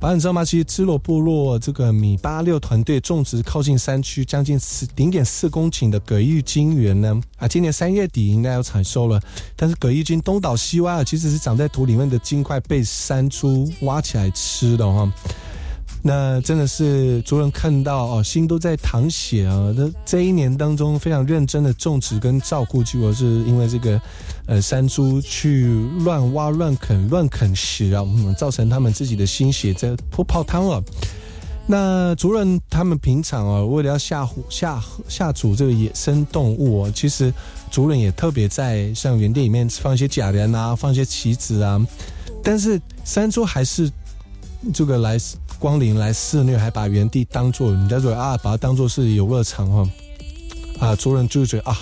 [0.00, 0.44] 反正你知道吗？
[0.44, 9.20] 其实支罗部落这个米八六团队种植靠近山区将近四零点四公顷的葛玉金园呢，啊，今年三月底应该要采收了。
[9.56, 15.10] 但是葛玉金东倒西歪啊，其实是长在土里面的金块被山猪挖起来吃的哈。
[16.00, 19.74] 那真的是族人看到哦，心都在淌血啊！
[19.76, 24.00] 这这一年当中非常认真的种植跟照顾，结果是因为这个
[24.46, 25.66] 呃山猪去
[26.04, 28.04] 乱挖、乱啃、乱啃食啊，
[28.38, 30.82] 造成他们自己的心血在泼泡汤了。
[31.66, 37.34] 那族人他们平常啊，为了要吓唬、吓吓阻这个野生动物哦，其实
[37.72, 41.84] 族人也特别在像园地里面放一些假人啊，放一些棋子啊，
[42.42, 43.90] 但是山猪还是
[44.72, 45.18] 这个来。
[45.58, 49.90] 光临来肆虐，还把原地当做你在说啊，把它当做是游乐场哈。
[50.80, 51.76] 啊，族人就觉得啊。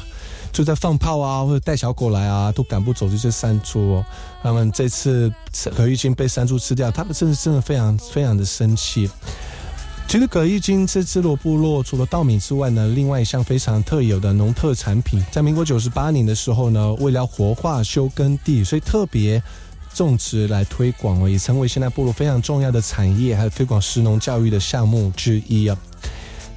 [0.52, 4.02] 就在放炮啊，或者带小狗来啊，都赶不走这些山猪。
[4.42, 5.30] 他们这次
[5.76, 9.10] 葛玉金被山猪吃掉，他们真的真的非常非常的生气。
[10.08, 19.42] 其实葛玉金这支罗部落除了稻米之外呢，另外一项非常特有的农特产品，在民国九十八年的时候呢，为了活化休耕地，所以特别
[19.96, 25.76] 种植来推广哦，也成为现在部落非常重要的产业，还有推广食农教育的项目之一啊。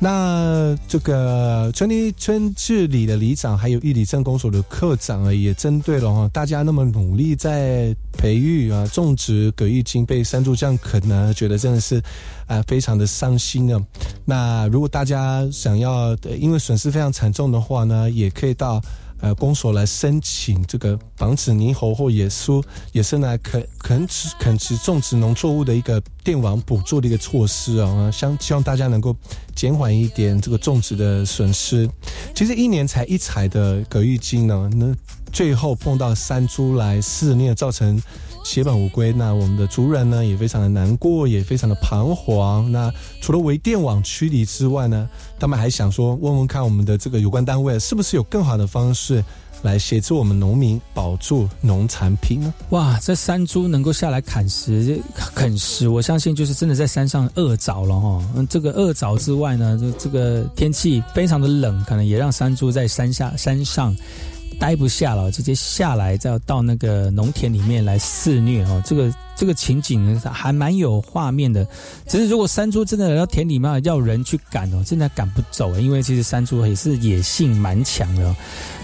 [0.02, 12.02] 那这个村里村治理的里长，还有义里镇公所的科长啊，也针对了哈，大家那么努力在培育啊种植葛玉金被山猪这样啃呢，觉得真的是
[12.46, 13.82] 啊非常的伤心啊。
[14.26, 18.82] 那如果大家想要因为损失非常惨重的话呢，也可以到。
[19.22, 22.64] 呃，公所来申请这个防止猕猴或野猪
[22.94, 29.16] 野生来啃啃食啃食种植农作物的一个电网补助的一个措施啊，希希望大家能够
[29.54, 31.90] 减缓一点这个种植的损失。
[32.34, 34.94] 其实一年才一采的葛玉金呢，那
[35.32, 38.02] 最后碰到山猪来肆虐，造成。
[38.50, 42.72] 血本无归，那我们的族人呢也非常的难过，也非常的彷徨。
[42.72, 42.92] 那
[43.22, 49.24] 除了为电网驱离之外呢，他们还想说问问看我们的这个有关单位是不是有更好的方式
[49.62, 52.52] 来协助我们农民保住农产品呢？
[52.72, 55.00] 哇，这山猪能够下来砍食
[55.36, 58.24] 啃食，我相信就是真的在山上饿着了哈。
[58.36, 63.96] 嗯，这个饿着之外呢，这这个天气非常的冷，可能也让山猪在山下山上。
[64.60, 68.84] 待不下了，直接下来再到那个农田里面来肆虐哦。
[68.86, 71.66] 这个这个情景还蛮有画面的。
[72.06, 78.36] 只是如果山猪真的来到田里面，要人去赶哦，真的赶不走，因为其实山猪也是野性蛮强的。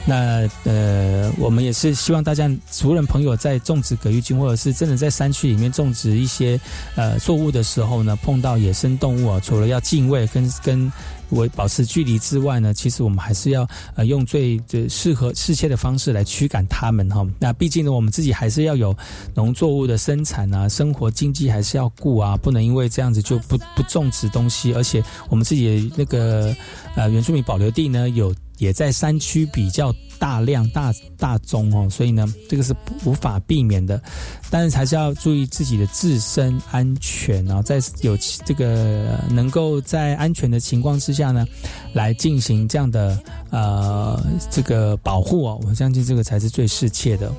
[0.08, 6.60] 那呃，我们也是希望大家族人朋友在种植葛玉金，或者是真的在山区里面种植一些
[6.96, 10.92] 呃作物的时候呢，碰到野生动物啊，除了要敬畏跟跟。
[11.30, 17.26] 我保持距离之外呢，其实我们还是要呃用最最适合适切的方式来驱赶他们哈。
[17.40, 18.96] 那毕竟呢，我们自己还是要有
[19.34, 24.74] 农作物的生产啊，生活经济还是要顾啊，不能因为这样子就不不种植东西。
[24.74, 26.56] 而且我们自己那个
[26.96, 29.94] 呃原住民保留地呢，有也在山区比较。
[30.18, 34.02] 大量大大宗哦，所以呢，这个是无法避免的，
[34.50, 41.46] 但是还是要注意自己的自身安全，啊在有这个能够在安全的情况之下呢，
[41.92, 43.20] 来进行这样的
[43.52, 47.30] 呃这个保护哦，我相信这个才是最适切的。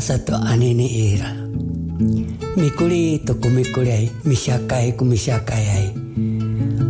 [0.00, 1.32] satu anini ira.
[2.56, 5.86] Mikuli tuku mikuli ai, misyakai ku misyakai ay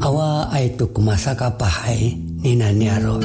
[0.07, 3.19] Awa ai tuku masaka pahai, nina niaro.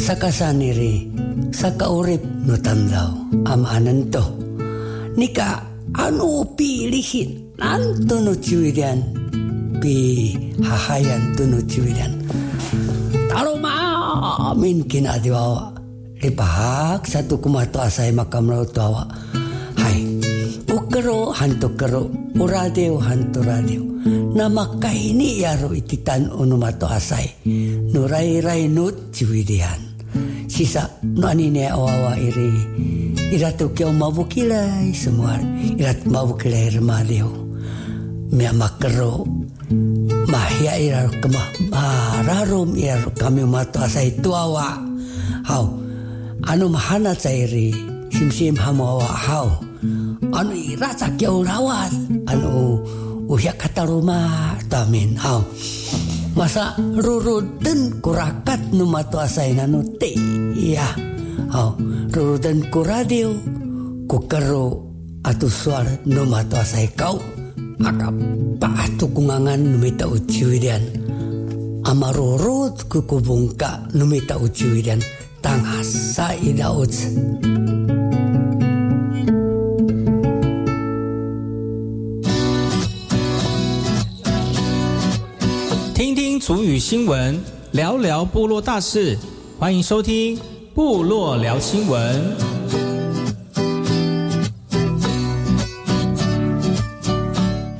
[0.00, 1.06] Saka saniri,
[1.52, 4.24] saka urip nutandau, ama ananto.
[5.14, 5.62] Nika
[5.94, 9.04] anu pilihin, nanto no ciwidian.
[9.78, 10.32] Pi
[10.64, 12.16] hahayan tu no ciwidian.
[13.28, 13.76] Taruma,
[14.50, 15.14] amin kina.
[16.26, 19.06] Eh, pahak satu kumato asai makam laut tawa
[19.78, 20.02] hai
[20.66, 23.86] ukero hantu kero uradeo hantu radeo
[24.34, 27.30] nama kaini yaro ititan onumato asai.
[27.94, 29.78] Nurai rai nut ciwidian
[30.50, 32.50] sisa nuanine awawa iri.
[33.30, 35.38] Iratu kyo mabukilai semua.
[35.78, 37.30] Irat mabukilai remadeo
[38.34, 39.22] mea makero
[40.26, 44.74] mahia iraro kemah mararum iraro kami mato asai tuawa
[45.46, 45.85] hau
[46.46, 47.74] anu mahana cairi
[48.14, 49.58] sim sim hamawa hau
[50.32, 51.92] anu irasa kiau rawat.
[52.26, 52.82] Anu
[53.30, 55.42] uhya kata rumah tamin hau
[56.38, 60.14] masa ruruden kurakat numatu asai nanu te
[60.54, 60.86] iya.
[61.52, 61.78] Hau
[62.10, 63.30] ruruden kuradio
[64.10, 64.66] kukeru
[65.22, 67.18] atu suara numatu asai kau.
[67.76, 68.08] Maka
[68.56, 70.80] paatu kungangan numita uciwidian
[71.84, 74.96] amarurut kukubungka numita uciwidian
[75.46, 77.08] 当下晒到子。
[85.94, 87.40] 听听足语新闻，
[87.70, 89.16] 聊聊部落大事，
[89.56, 90.36] 欢迎收听
[90.74, 92.20] 《部落聊新闻》。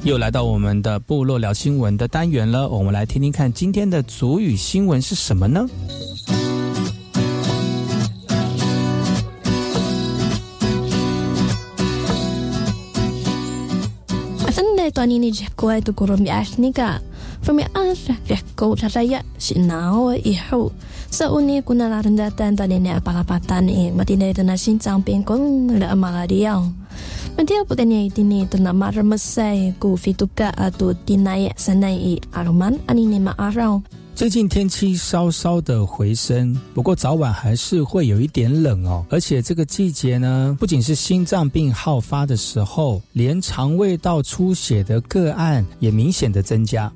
[0.04, 5.66] 又来到我们的部落聊新闻的单元了，我们来听听看今天的足语新闻是什么呢？
[14.96, 17.04] Antonini Jepko er Guru Miashnika.
[17.44, 17.80] For min ya?
[17.84, 20.72] andre ah, Jepko Taraya Shinao Ihu.
[21.12, 26.64] Sa uni kuna narendatan tanini apalapatan i matinay tana Shinzang Pingkong la amarariyaw.
[27.36, 33.84] Madia putanya itini tana maramasay ku fituka atu tinaya sanay i aruman anini maaraw.
[34.16, 39.04] 最近天气稍稍的回升，不过早晚还是会有一点冷哦。
[39.10, 46.90] 而且这个季节呢，不仅是心脏病好发的时候，连肠胃道出血的个案也明显的增加。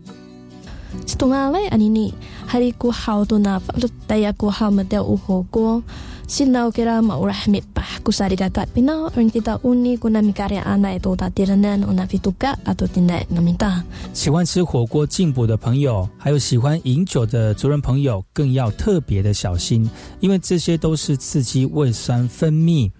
[14.14, 22.90] 喜欢吃火锅进补的朋友，还有喜欢饮酒的族人朋友，更要特别的小心，因为这些都是刺激胃酸分泌。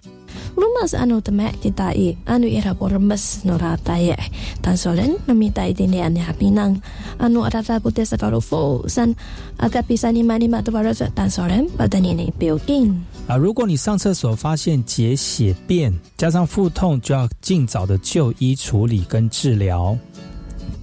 [13.27, 19.97] 啊，如果你上厕所发现结血便，加上腹痛，就要尽早的就医处理跟治疗。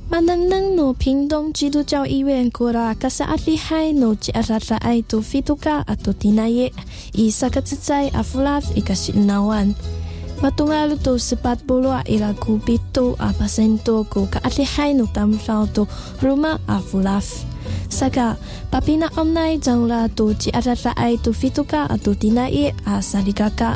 [0.09, 5.85] Manandang no Pingdong Jidu Jiao Iwen Kura Kasaat Lihai no Ji Arara Ai Tu Fituka
[5.85, 6.73] Atu Tinaye
[7.13, 9.77] I Sakatitsai Afulaf Ikasinawan
[10.41, 15.83] Matungalu tu sepat puluh ila ku pitu a pasento ku ka atlihai no tamsau tu
[16.23, 17.43] rumah afulaf.
[17.91, 18.39] Saka
[18.71, 23.75] papina omnai jangla tu ji arara ai tu fituka atu tinai a salikaka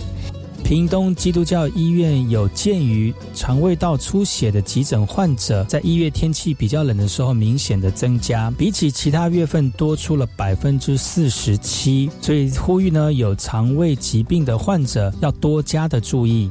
[0.62, 16.50] 屏东基督教医院有鉴于肠胃道出血的急诊患者，在一月天气比较冷的时候明显的增加，比起其他月份多出了百分之四十七，所以呼吁呢有肠胃疾病的患者要多加的注意。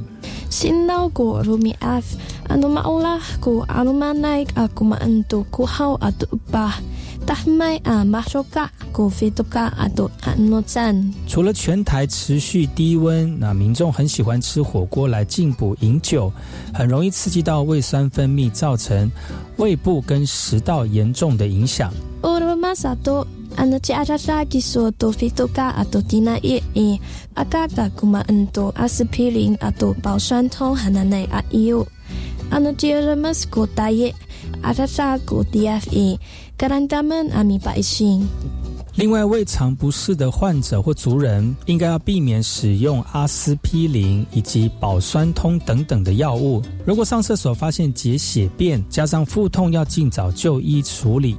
[11.26, 16.32] 除了全台持续低温，那民众很喜欢吃火锅来进补饮酒，
[16.74, 19.10] 很容易刺激到胃酸分泌，造成
[19.56, 21.92] 胃部跟食道严重的影响。
[34.62, 36.18] atas aku di FE.
[36.56, 38.22] Karena kamu, Ami Pak Ising.
[38.94, 46.60] 另外胃肠不适的患者或族人应该要避免使用阿司匹林以及保酸通等等的药物。
[46.84, 51.38] 如果上厕所发现结血便加上腹痛要尽早就医处理。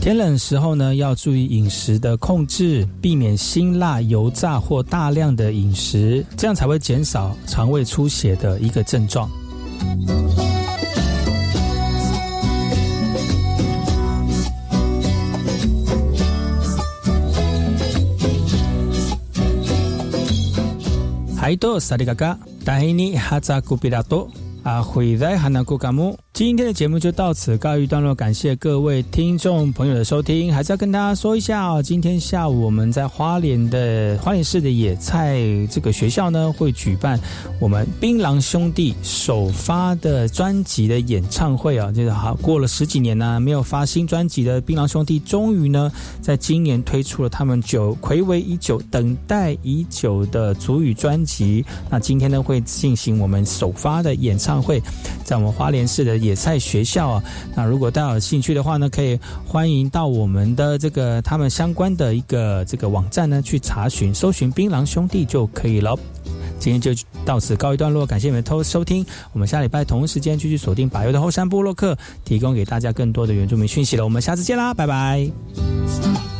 [0.00, 9.28] 天冷时候呢，要注意饮食的控制，避免辛辣、油炸或大量的饮食，这样才会减少肠胃出血的一个症状。
[21.36, 24.26] 还多萨利嘎嘎，达黑尼哈扎古比拉多。
[24.62, 30.52] 啊，回来哈纳古嘎木，今天的节目就到此告一段落，感谢各位听众朋友的收听。
[30.52, 35.38] 还是要跟大家说一下，今天下午我们在花莲的花莲市的野菜
[35.70, 37.18] 这个学校呢，会举办
[37.58, 45.90] 我们槟榔兄弟首发的专辑的演唱会啊，就是好过了十几年呢、没有发新专辑的槟榔兄弟，终于呢，
[46.20, 51.64] 在今年推出了他们久暌违已久、等待已久的主语专辑。
[51.88, 54.82] 那今天呢，会进行我们首发的演唱会，
[55.22, 57.22] 在我们花莲市的野菜学校啊。
[57.54, 65.94] 那如果大家有兴趣的话呢，可以欢迎到我们的这个他们相关的一个这个网站呢去查询，搜寻槟榔兄弟就可以了。
[66.58, 66.90] 今天就
[67.24, 69.04] 到此告一段落，感谢你们偷收听。
[69.32, 74.04] 我们下礼拜同一时间继续锁定百优的后山部落客，提供给大家更多的原住民讯息了。
[74.04, 76.39] 我们下次见啦，拜拜。